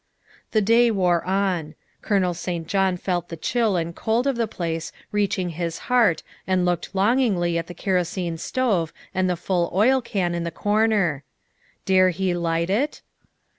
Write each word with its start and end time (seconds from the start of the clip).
The 0.49 0.61
day 0.61 0.89
wore 0.89 1.23
on. 1.25 1.75
Colonel 2.01 2.33
St. 2.33 2.67
John 2.67 2.97
felt 2.97 3.29
the 3.29 3.37
chill 3.37 3.75
and 3.75 3.95
cold 3.95 4.25
of 4.25 4.35
the 4.35 4.47
place 4.47 4.91
reaching 5.11 5.49
his 5.49 5.77
heart 5.93 6.23
and 6.47 6.65
looked 6.65 6.95
long 6.95 7.19
ingly 7.19 7.59
at 7.59 7.67
the 7.67 7.75
kerosene 7.75 8.39
stove 8.39 8.91
and 9.13 9.29
the 9.29 9.35
full 9.37 9.69
oil 9.71 10.01
can 10.01 10.33
in 10.33 10.43
the 10.43 10.49
corner. 10.49 11.23
Dared 11.85 12.15
he 12.15 12.33
light 12.33 12.71
it? 12.71 13.03